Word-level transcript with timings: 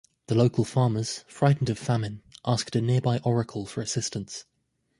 The 0.25 0.33
local 0.33 0.63
farmers, 0.65 1.23
frightened 1.27 1.69
of 1.69 1.77
famine, 1.77 2.23
asked 2.43 2.75
a 2.75 2.81
nearby 2.81 3.19
oracle 3.19 3.67
for 3.67 3.81
assistance. 3.83 4.45